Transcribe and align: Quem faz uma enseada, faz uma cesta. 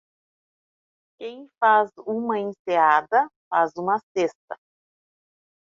Quem 1.19 1.47
faz 1.59 1.91
uma 2.07 2.39
enseada, 2.39 3.29
faz 3.53 3.71
uma 3.77 3.99
cesta. 4.17 4.57